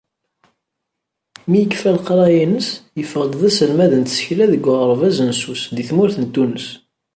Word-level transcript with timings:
Mi 1.49 1.57
yekfa 1.61 1.89
leqraya-ines, 1.95 2.69
yeffeɣ-d 2.99 3.33
d 3.39 3.41
aselmad 3.49 3.91
n 3.97 4.03
tsekla 4.03 4.45
deg 4.53 4.63
uɣerbaz 4.71 5.17
n 5.27 5.29
Sus 5.41 5.61
di 5.75 5.83
tmurt 5.89 6.15
n 6.19 6.25
Tunes. 6.33 6.67